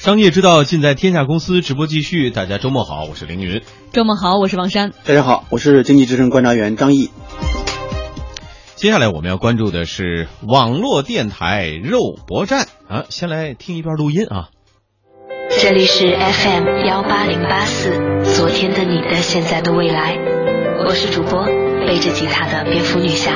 [0.00, 2.30] 商业之道尽在天下公司直播继续。
[2.30, 3.60] 大家周末好，我是凌云。
[3.92, 4.92] 周末好，我是王珊。
[5.04, 7.10] 大家好，我是经济之声观察员张毅。
[8.76, 13.04] 接下来我们要关注的是网络电台肉搏战啊！
[13.10, 14.48] 先来听一段录音啊。
[15.50, 17.90] 这里是 FM 幺八零八四，
[18.24, 20.16] 昨天的你的现在的未来，
[20.86, 21.44] 我是主播
[21.86, 23.34] 背着吉他的蝙蝠女侠。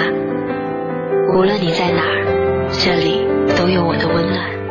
[1.37, 3.21] 无论你在哪儿，这里
[3.55, 4.64] 都有我的温暖。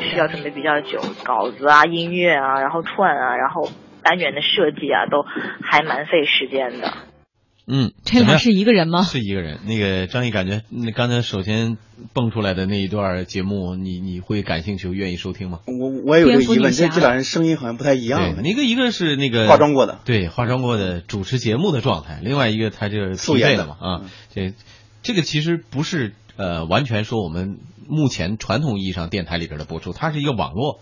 [0.00, 3.70] 需要准备比较久，稿子啊、音乐啊，然后串啊，然后
[4.02, 5.22] 单元的设计啊，都
[5.62, 6.92] 还蛮费时间的。
[7.72, 9.02] 嗯，这俩是一个人吗？
[9.02, 9.60] 是一个人。
[9.64, 11.78] 那个张毅，感觉那刚才首先
[12.12, 15.60] 蹦出来的那一段节目，你你会感兴趣、愿意收听吗？
[15.66, 18.34] 我我也有这个疑问，这这俩人声音好像不太一样。
[18.34, 22.18] 对，一个一个是那个化妆过的，对，化妆过的主持节目的状态。
[22.24, 24.00] 另外一个他就是素颜的嘛啊，
[24.34, 24.52] 这
[25.04, 30.80] 这个其实不是呃完全说我们目前传统意义上电台里边的播出，它是一个网络。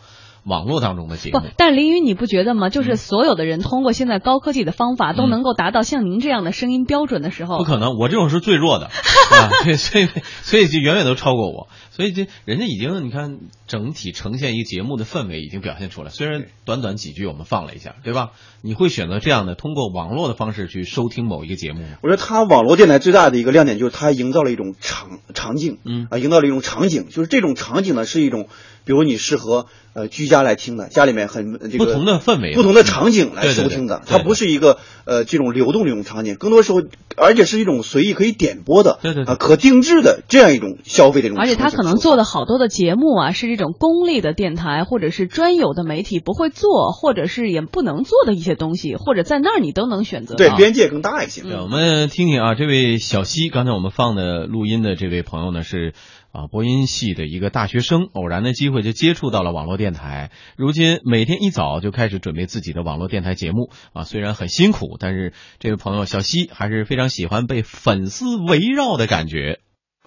[0.48, 2.70] 网络当中的节目，不，但是林宇，你不觉得吗？
[2.70, 10.08] 就是所有的人通过现在高科技的方法，都能够达到像您这样的声音标准的时候，不可能，我这种是最弱的， 啊，对，所以
[10.42, 18.30] 所以就远远都超过我，所以这人家已经你看整体呈现一个节目的氛围已经表现出来，虽然短短几句我们放了一下，对吧？
[18.62, 21.84] 你会选择这样的通过网络的方式去收听某一个节目？
[22.02, 28.48] 我觉得它网络电台最大的一个亮点就是它营造了一种场场景，嗯啊，营造了一种场景，就是这种场景呢是一种。
[28.84, 29.66] 比如你适合
[29.98, 34.78] 呃居家来听的，家里面很这个不同的氛围、不同的场景来收听的，它不是一个
[35.08, 36.82] 呃这种流动的一种场景，更多时候
[37.16, 41.38] 而且是一种随意可以点播的，对对啊可定制的这样一种消费的一种。
[41.38, 50.34] 而且他可能做的好多的节目啊，是这种公立的电台或者是专有的媒体不会做，或者是也不能做的一些东西，或者在那儿你都能选择。
[50.34, 51.42] 对，边界更大一些。
[51.42, 55.94] 我们听听啊，这位小西，刚才我们放的录音的这位朋友呢是。
[56.30, 60.30] 啊，播音系的一个大学生，偶然的机会就接触到了网络电台。
[60.58, 69.60] 如今每天一早就开始准备自己的网络电台节目啊，虽然很辛苦，但是这位朋友小西还是非常喜欢被粉丝围绕的感觉。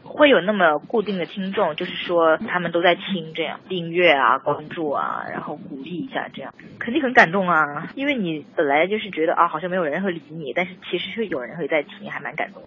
[0.03, 7.91] 会有那么固定的听众，就是说他们都在听，这样订阅啊、关注啊，然后鼓励一下，这样肯定很感动啊。
[7.95, 12.63] 因为你本来就是觉得啊，好像没有人会理你，但是其实是有人会在听，还蛮感动。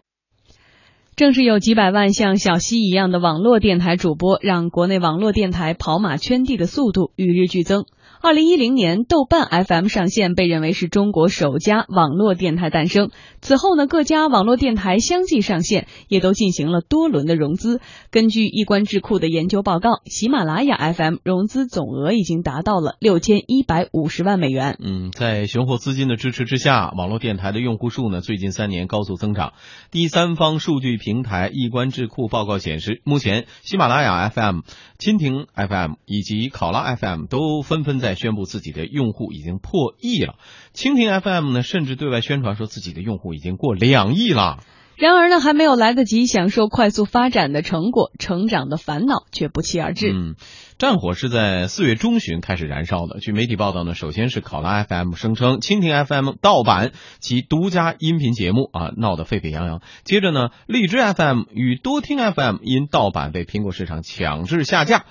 [1.16, 7.84] 正是有几百万像小溪一样的网络电台主播，让国内网络电台跑马圈地的速度与日俱增。
[8.20, 13.10] 二零一零年，豆瓣 FM 上线，被认为是中国首家网络电台诞生。
[13.42, 17.80] 此后呢，各家网络电台相继上线，也都进行了多轮的融资。
[18.10, 24.78] 根据易观智库的研究报告，喜马拉雅 FM 融资总额已经达到了六千一百五十万美元。
[24.82, 29.52] 嗯，在雄厚资金的支持之下，网络电台的用户数呢，最近三年高速增长。
[29.90, 34.60] 第三方数据平台易观智库报告显示，目前喜马拉雅 FM、
[34.98, 40.36] 蜻蜓 FM 以及考拉 FM 都纷纷在宣布自己的用户已经破亿了，
[40.72, 44.60] 蜻蜓 FM 呢，甚至对外宣传说自己的用户已经过两亿了。
[44.96, 50.12] 然而呢，还没有来得及享受快速发展的成果，成长的烦恼却不期而至。
[50.12, 50.36] 嗯，
[50.78, 53.18] 战火是在四月中旬开始燃烧的。
[53.18, 59.80] 据媒体报道呢，首先是考拉 FM 声称蜻蜓 FM 盗版其独家音频节目啊，闹得沸沸扬扬。
[60.04, 65.04] 接着呢，荔枝 FM 与多听 FM 因盗版被苹果市场强制下架。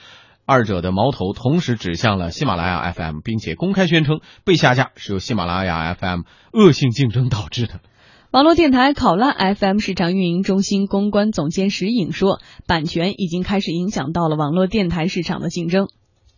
[0.45, 7.79] 二者的矛头同时指向了喜马拉雅 FM，并且公开宣称被下架是由喜马拉雅 FM 恶性竞争导致的。
[8.33, 15.85] 网络电台考拉 FM 市场运营中心公关总监石颖说：“版权已经开始影响到了网络电台市场的竞争。”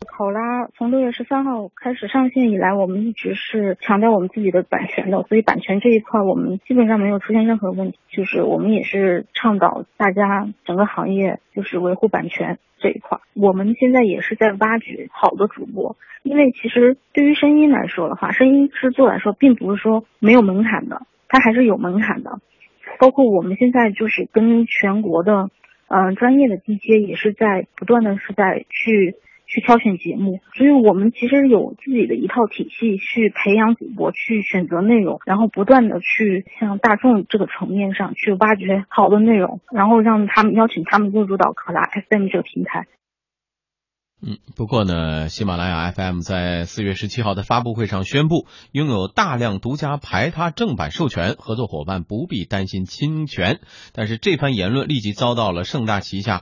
[0.06, 7.98] 考拉从六月十三号开始上线以来，我们一直是强调我们自己的版权的，所以版权这一块我们基本上没有出现任何问题。
[8.12, 13.20] 就是我们也是倡导大家整个行业就是维护版权这一块。
[13.34, 22.40] 我们现在也是在挖掘好的主播，因为其实对于声音来说的话，声音制作来说，并不是说没有门槛的，它还是有门槛的。
[23.00, 25.50] 包括我们现在就是跟全国的
[25.88, 29.16] 嗯专业的 DJ 也是在不断的是在去。
[29.48, 42.88] 去挑选节目，所以我们其实有自己的一套体系去培养主播，去选择内容，然后不断的去向大众这个层面上去挖掘好的内容，然后让他们邀请他们入驻到可拉 FM 这个平台。
[44.28, 53.60] 嗯，不过呢，喜马拉雅 FM 在四月十七号的发布会上宣布，拥有大量独家排他正版授权，合作伙伴不必担心侵权。
[53.94, 56.42] 但是这番言论立即遭到了盛大旗下。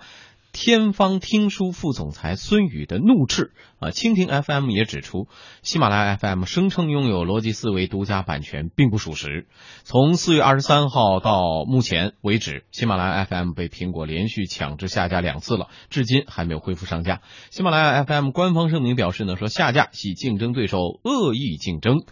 [0.54, 3.90] 天方听书副总裁孙宇的怒斥啊！
[3.90, 5.28] 蜻蜓 FM 也指出，
[5.64, 9.48] 喜马拉雅 FM 声称拥有逻辑思维独家版权，并不属实。
[9.84, 17.22] 从四月二十三号到目前为止，喜马拉雅 FM 被苹果连续强制下架两次了，至今还没有恢复上架。
[17.50, 22.04] 喜马拉雅 FM 官方声明表示呢，说下架系竞争对手恶意竞争。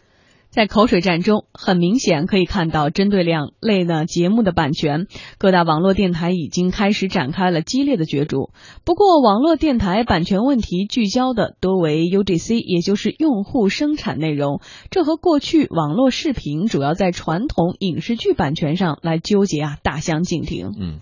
[0.52, 5.08] 在口水战中，很明显可以看到，针对两类呢节目的版权，
[5.38, 8.50] 各大网络电台已经开始展开了激烈的角逐。
[8.84, 14.60] 不过，网络电台版权问题聚焦的多为 UGC，也就是用户生产内容，
[14.90, 20.74] 这和过去网络视频主要在传统影视剧版权上来纠结啊，大相径庭。
[20.78, 21.00] 嗯，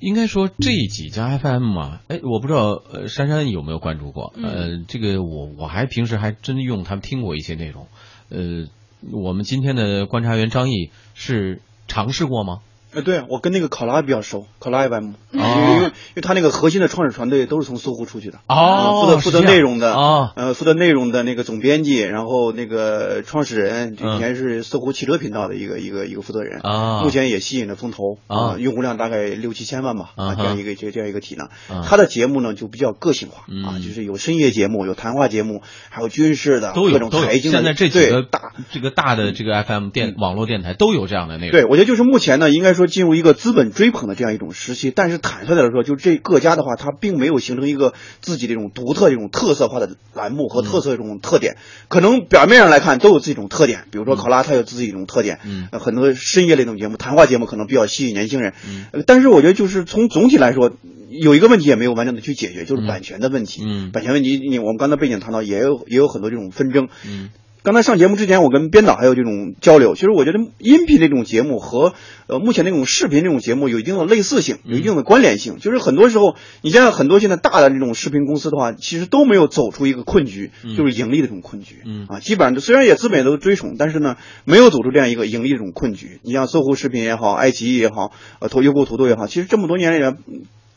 [0.00, 4.32] 应该说这几家 FM 嘛，哎，我不知道呃，珊珊有没有关注过？
[4.42, 7.86] 呃，这个我我还平时还真用他们听过一些内容。
[8.32, 8.66] 呃，
[9.12, 12.60] 我们今天的观察员张毅是尝试过吗？
[12.94, 31.50] 哎，对我跟那个考拉比较熟，考拉 FM，因为因为因为他那个核心的创始团队都是从搜狐出去的，哦，负责负责内容的，啊，呃，负责内容的那个总编辑，然后那个创始人以前是搜狐汽车频道的一个一个一个负责人，啊，目前也吸引了风投，啊，用户量大概六七千万吧，啊，这样一个这这样一个体量，
[31.84, 43.72] 他的节目呢就比较个性化，啊，就是有深夜节目，有谈话节目，还有军事的，都有各种财经的，现在这几个大这个大的这个 FM 电网络电台都有这样的内容，对我觉得就是目前呢，应该说进入一个资本。
[43.72, 51.56] 追捧的这样一种时期，但是坦率的来说，就这各家的话，它并没有形成一个自己这种独特、一种特色化的栏目和特色这种特点。
[51.88, 55.38] 可能表面上来看都有自己一种特点，比如说考拉，它有自己一种特点。
[55.44, 58.52] 嗯，很多深夜类种节目、谈话节目可能比较吸引年轻人。
[58.68, 60.70] 嗯，但是我觉得就是从总体来说，
[61.08, 63.62] 有一个问题也没有完整的去解决，就是版权的问题。
[63.64, 66.88] 嗯，版权问题，你我们刚才背景谈到，也有也有很多这种纷争。
[67.06, 67.30] 嗯。
[67.62, 69.94] 刚才上节目之前，我跟编导还有这种交流。
[69.94, 71.94] 其实我觉得音频这种节目和
[72.26, 75.58] 呃目前那种视频这种节目有一定的类似性，有一定的关联性。
[75.58, 81.76] 就是很多时候，你像很多现在大的这种视频公司的话，其实都没有走出一个困局，就是盈利的这种困局。
[81.84, 86.18] 嗯啊，基本上虽然也资本都追宠，但是呢，没有走出这样一个盈利这种困局。
[86.22, 88.10] 你像搜狐视频也好，爱奇艺也好，
[88.40, 90.16] 呃，头优酷土豆也好，其实这么多年来。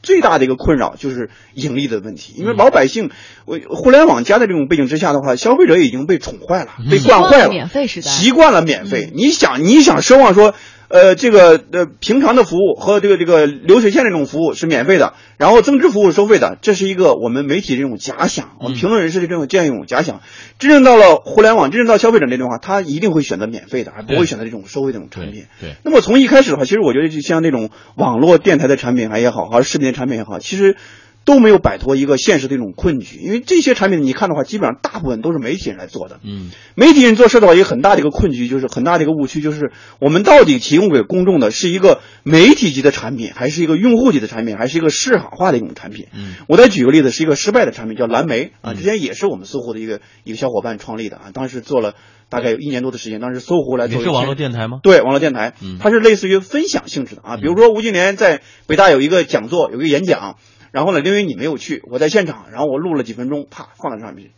[0.05, 3.09] 最大的一个困扰就是盈利的问题，因为老百姓，
[3.43, 9.11] 我互联网加的这种背景之下的话，消费者已经被宠坏了，被惯坏了，免费时代习惯了免费。
[9.13, 10.55] 你想，你想奢望说。
[10.87, 20.21] 呃，这个呃，平常的服务和这个这个流水线这种服务是免费的，然后增值服务收费的，这是一个我们媒体这种假想，我们评论人士的这种这样一种假想。
[20.59, 25.45] 真正到了互联网，真正到消费者那的话，他一定会选择免费的，而不会选择这种收费这种产品。
[25.59, 25.75] 对。
[25.83, 30.75] 那么从一开始的话，其实我觉得就像那种网络电台的产品还也好，还是视频的产品也好，其实。
[31.25, 36.19] 都没有摆脱一个现实的一种困局，因为这些产品你看的话，基本上大部分都是媒体人来做的。
[36.23, 46.05] 嗯，媒体人做事的话，一个很大的一个困局，就是很大的一个误区，就是我们到底提供给公众的是一个媒体级的产品，还是一个用户级的产品，还是一个市场化的一种产品？
[46.13, 51.95] 嗯，我再举个例子，是一个失败的产品，叫蓝莓啊，之前也是我们搜狐的一个一个小伙伴创立的啊，当时做了
[52.29, 53.99] 大概有一年多的时间，当时搜狐来做。
[54.03, 54.77] 是网络电台吗？
[54.83, 60.37] 对，网络电台，它是类似于分享性质的啊，比如说吴敬琏在北大有一个讲座，有一个演讲。
[60.75, 64.31] 然后呢，因为你没有去，我在现场，然后我录了几分钟，啪放在上面去。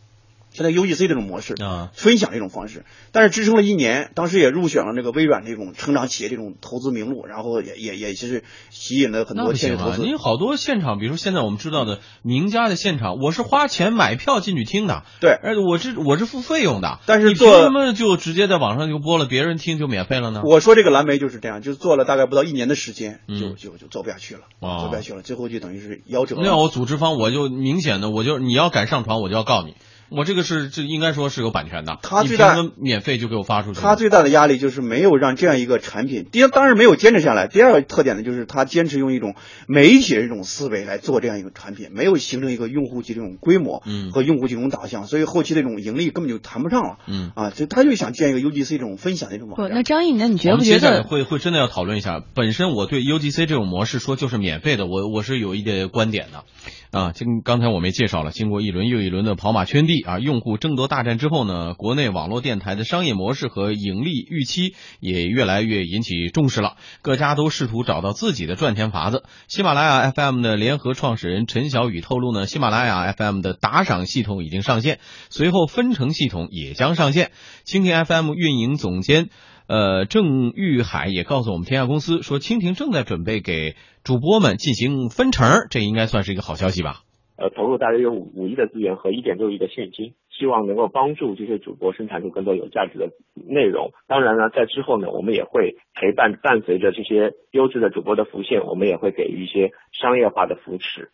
[0.52, 10.02] 现在 UGC 这种模式啊，分享这种方式，但是支撑了一年，当时也入选了那个微软这种成长企业这种投资名录，然后也也也其实吸引了很多企业投资。
[10.02, 20.42] 你好多现场，比如说现在我们知道的名家的现场，我是花钱买票进去听的，对，而且我是我是付费用的，但是做什么就直接在网上就播了，别人听就免费了呢？
[20.44, 26.36] 我说这个蓝莓就是这样，就做了大概不到一年的时间，就就就做不下去了，做不下去了，最后就等于是夭折。
[26.40, 29.74] 那我组织方我就明显的，我就你要敢上传，我就要告你。
[30.10, 33.80] 我这个是这应该说是有版权的，他最大的免费就给我发出去。
[33.80, 37.46] 他最大的压力就是没有让这样一个产品，第当然没有坚持下来。
[37.46, 39.34] 第二个特点呢，就是他坚持用一种
[39.66, 46.96] 媒体的这种思维来做这样一个产品，没有形成一个用户级这种规模和用户这种导向，所以后期这种盈利根本就谈不上了。
[47.06, 49.76] 嗯啊，所以他就想建一个 UGC 这种分享的这种网站。
[49.76, 52.22] 那张毅，那你觉不觉得会会真的要讨论一下？
[52.34, 56.44] 本身我对 UGC 这种模式说就是免费的，我我是有一点观点的。
[56.90, 66.76] 啊，经刚才我们也介绍了，经过一轮又一轮的跑马圈地啊，用户争夺大战之后呢，国内网络电台的商业模式和盈利预期也越来越引起重视了。
[67.02, 69.24] 各家都试图找到自己的赚钱法子。
[69.46, 74.98] 喜马拉雅 FM 的联合创始人陈小雨透露呢，喜马拉雅 FM 的打赏系统已经上线，
[75.30, 77.30] 随后分成系统也将上线。
[77.64, 79.30] 蜻蜓 FM 运营总监。
[79.66, 87.02] 呃，郑玉海也告诉我们天下公司说，蜻蜓正在准备给主播们进行分成，这应该算是一个好消息吧？
[87.38, 90.14] 呃，投入大约有五五亿的资源和一点六亿的现金。
[90.30, 93.90] 希望能够帮助这些主播生产出更多有价值的内容。
[94.06, 101.10] 当然呢，在之后呢，我们也会陪伴伴随着这些优质的主播的浮现，我们也会给予一些商业化的扶持。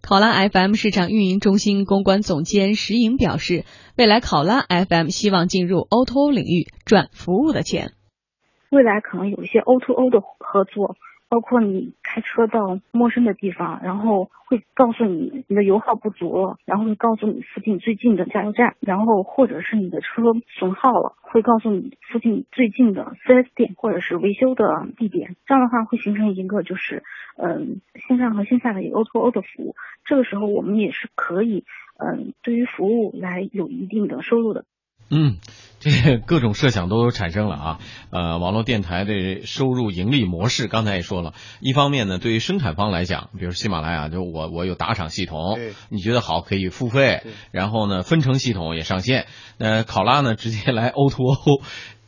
[0.00, 3.64] 考拉 FM 市场运营中心公关总监石颖表示，
[3.98, 7.92] 未来考拉 FM 希望进入 O2O 领域赚服务的钱。
[8.70, 10.96] 未来可能有一些 O2O 的合作。
[11.32, 25.36] 包括你开车到陌生的地方，然后会告诉你你的油耗不足了，然后会告诉你附近最近的加油站，然后或者是你的车损耗了，会告诉你附近最近的 4S 店或者是维修的地点。
[25.46, 27.02] 这样的话会形成一个就是
[27.38, 29.74] 嗯线上和线下的一个 O2O 的服务。
[30.04, 31.64] 这个时候我们也是可以
[31.98, 34.66] 嗯对于服务来有一定的收入的。
[35.14, 35.36] 嗯，
[35.78, 37.78] 这各种设想都产生了啊。
[38.10, 45.58] 呃，网络电台的收入盈利模式，刚才也说了，一方面呢，对于生产方来讲，比如喜马拉雅，就我我有打赏系统，
[45.90, 49.26] 你觉得好可以付费，然后呢，分成系统也上线。
[49.58, 51.62] 呃，考拉呢，直接来 O to O，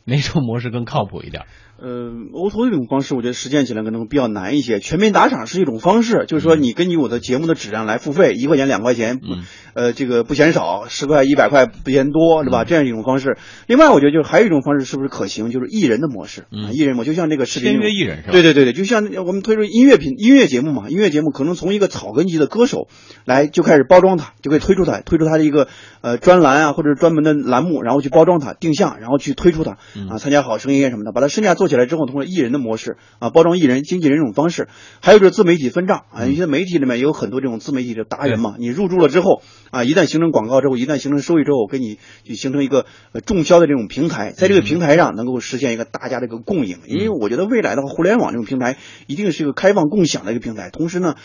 [0.05, 1.43] 哪种模式更靠谱一点？
[1.77, 4.79] 呃，O to O 这种方式，我觉得实践起来可能比较难一些。
[4.79, 9.43] 全民打赏是一种方式，就是说你根据我的节目的质量来付费，一块钱两块钱，嗯
[9.73, 12.63] 呃，这个不嫌少，十块一百块不嫌多，是吧？
[12.63, 13.37] 这样一种方式。
[13.67, 15.51] 另外，我觉得就是还有一种方式，是不是可行？
[15.51, 18.31] 就是艺人的模式啊，艺人模，就像这个视频签约艺人是吧？
[18.31, 22.87] 对对对对，就像我们推出音乐品音乐节目嘛，音乐节目可能从一个草根级的歌手
[23.25, 25.67] 来就开始包装他，就可以推出他，推出他的一个
[25.99, 29.77] 呃专栏啊，或者专门的栏目，然后去包装他，定向，然后去推出他
[30.09, 32.55] 啊，参加好声音什么的，把他身价做起来之后，通过艺人。
[32.55, 34.69] 的模式啊，包装艺人、经纪人这种方式，
[35.01, 36.25] 还有就是自媒体分账啊。
[36.25, 38.55] 一些媒体里面也有很多这种自媒体的达人嘛。
[38.57, 46.77] 你入驻了之后啊，一旦形成广告之后，一旦形成收益之后，给你就形成一个呃众销的这种平台，在这个平台上能够实现一个大家的一个共赢。
[46.87, 51.15] 因为我觉得未来的话，互联网这种平台一定是一个开放共享的一个平台，同时呢。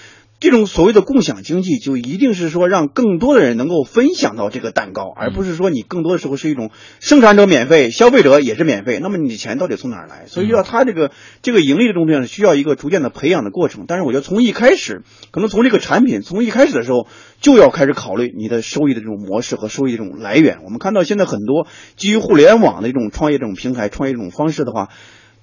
[0.41, 9.01] 这种所谓的共享经济，就一定是说让更多的人能够分享到这个蛋糕，而不是说你更多的时候是一种生产者免费，消费者也是免费。
[9.03, 10.25] 那么你的钱到底从哪儿来？
[10.29, 11.11] 所以要他这个
[11.43, 13.85] 这个盈利的东西呢，需要一个逐渐的培养的过程。
[13.87, 17.07] 但是我觉得从一开始，可能从这个产品从一开始的时候
[17.43, 20.61] 就要开始考虑你的收益的这种模式和收益的这种来源。
[20.65, 21.67] 我们看到现在很多
[21.97, 24.89] 基于互联网的这种创业这种平台、创业这种方式的话，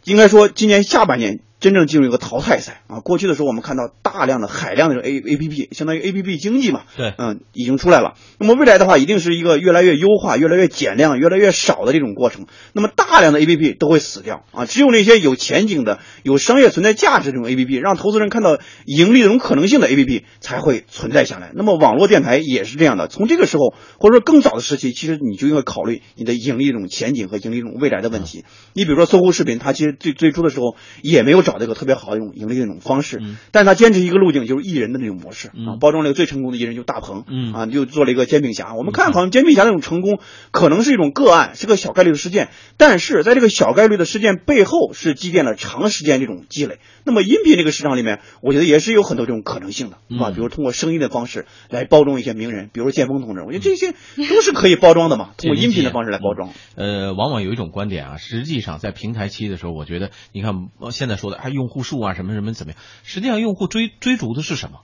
[0.05, 1.41] 应该说今年下半年。
[1.59, 2.99] 真正进入一个淘汰赛啊！
[2.99, 8.13] 过去的时候，我们看到大量的海量的 A A P P，相当于 A P P 经济嘛，对，嗯，已经出来了。
[8.39, 12.45] 那么未来的话，一定是一个越来越优化、越来越减量、越来越少的这种过程。
[12.73, 14.65] 那么大量的 A P P 都会死掉啊！
[14.65, 21.51] 只有那些有前景的、有商业存在价值这种 A P P，让投资人看到盈利这种可能性的 A P P 才会存在下来。
[21.55, 23.07] 那么网络电台也是这样的。
[23.07, 28.45] 从这个时候或者说更早的时期，其实你就应该考虑你的盈利这种前景和盈利这种未来的问题。
[28.73, 32.27] 你比如说搜狐视频，它其实最最初的时候也没有找到一个特别好的一种。
[32.37, 33.19] 盈利的一种方式，
[33.51, 35.79] 但是他坚持一个路径，就是艺人的那种模式啊。
[35.79, 37.23] 包装了一个最成功的艺人就大鹏，
[37.53, 38.75] 啊，就做了一个煎饼侠。
[38.75, 40.19] 我们看好像煎饼侠那种成功，
[40.51, 46.79] 可能是一种个案，是个小概率的事件，但是在这个小概率的事件背后，是积淀了长时间这种积累。
[47.05, 53.93] 那么音频这个市场里面，我觉得也是有很多这种可能性的，啊，比如通过声音的方式来包装一些名人，比如剑锋同志，我觉得这些
[54.29, 55.29] 都是可以包装的嘛。
[55.37, 56.49] 通过音频的方式来包装。
[56.75, 60.53] 呃，往往有一种观点啊，实际上在平台期的时候，我觉得你看
[60.91, 62.13] 现在说的，还用户数啊。
[62.13, 62.81] 什么什么怎么样？
[63.03, 64.79] 实际上，用户追追逐的是什么？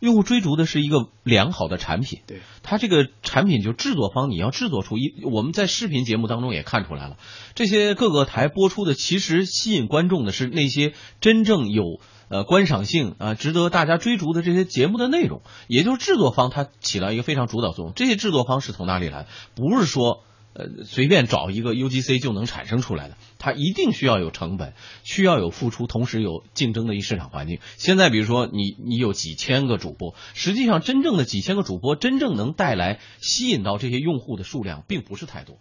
[0.00, 2.20] 用户追逐的是一个良好的产品。
[2.26, 7.16] 对，它这个产品就制作方你要制作出一，我们在视频节目当中也看出来了，
[7.56, 15.42] 这些各个台播出的，其实吸引观众的是那些真正有呃观赏性啊，值得大家追逐的这些节目的内容。
[15.66, 17.92] 也就是制作方它起到一个非常主导作用。
[17.96, 19.26] 这些制作方是从哪里来？
[19.56, 20.22] 不是说。
[20.58, 24.74] 呃，随便找一个 UGC 就能产生出来的，它一定需要有成本，
[25.04, 27.60] 需要有付出，同时有竞争的一市场环境。
[27.76, 35.58] 现在比如说你你有几千个主播，实际上真正的几千个主播真正能带来吸引到这些用户的数量并不是太多。